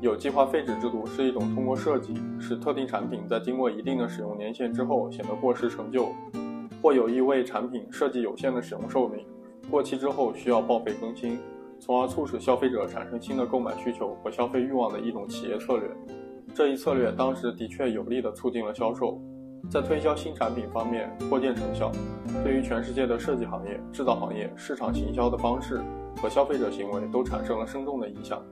[0.00, 6.08] 有计划废止制度是一种通过设计使特定产品在经过一定的使用年限之后显得过时陈旧
[6.80, 9.26] 或有意为产品设计有限的使用寿命
[9.68, 11.36] 过期之后需要报废更新
[11.80, 15.88] 从而促使消费者产生新的购买需求和消费欲望的一种企业策略。
[16.54, 19.20] 这一策略当时的确有力地促进了销售
[19.70, 21.92] 在推销新产品方面获见成效。
[22.42, 25.80] 对于全世界的设计行业制造行业市场行销的方式
[26.20, 28.42] 和消费者行为都产生了深重的影响。